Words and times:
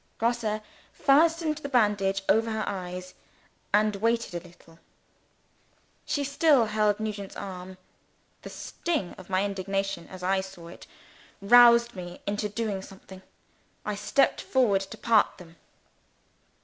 Grosse 0.17 0.61
fastened 0.93 1.59
the 1.59 1.69
bandage 1.69 2.23
over 2.27 2.49
her 2.49 2.63
eyes, 2.65 3.13
and 3.71 3.97
waited 3.97 4.33
a 4.33 4.43
little. 4.47 4.79
She 6.05 6.23
still 6.23 6.65
held 6.65 6.99
Nugent's 6.99 7.35
arm. 7.35 7.77
The 8.41 8.49
sting 8.49 9.13
of 9.19 9.29
my 9.29 9.45
indignation 9.45 10.07
as 10.07 10.23
I 10.23 10.41
saw 10.41 10.69
it, 10.69 10.87
roused 11.39 11.93
me 11.93 12.19
into 12.25 12.49
doing 12.49 12.81
something. 12.81 13.21
I 13.85 13.93
stepped 13.93 14.41
forward 14.41 14.81
to 14.81 14.97
part 14.97 15.37
them. 15.37 15.57